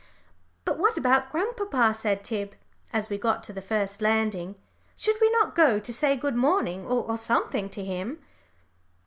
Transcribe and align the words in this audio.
"But 0.65 0.79
what 0.79 0.97
about 0.97 1.31
grandpapa?" 1.31 1.93
said 1.93 2.23
Tib, 2.23 2.55
as 2.91 3.07
we 3.11 3.19
got 3.19 3.43
to 3.43 3.53
the 3.53 3.61
first 3.61 4.01
landing. 4.01 4.55
"Should 4.95 5.17
we 5.21 5.29
not 5.29 5.53
go 5.55 5.77
to 5.77 5.93
say 5.93 6.15
good 6.15 6.35
morning 6.35 6.87
or 6.87 7.15
something 7.19 7.69
to 7.69 7.85
him?" 7.85 8.17